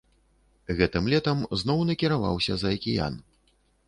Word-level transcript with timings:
Гэтым 0.77 1.09
летам 1.13 1.43
зноў 1.63 1.83
накіраваўся 1.89 2.57
за 2.63 2.73
акіян. 2.79 3.19